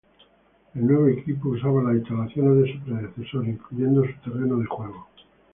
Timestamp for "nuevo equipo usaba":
0.87-1.83